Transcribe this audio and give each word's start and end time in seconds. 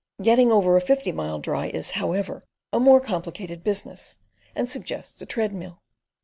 "Getting 0.19 0.51
over 0.51 0.75
a 0.75 0.81
fifty 0.81 1.11
mile 1.11 1.37
dry" 1.37 1.67
is, 1.67 1.91
however, 1.91 2.43
a 2.73 2.79
more 2.79 2.99
complicated 2.99 3.63
business, 3.63 4.17
and 4.55 4.67
suggests 4.67 5.21
a 5.21 5.27
treadmill. 5.27 5.83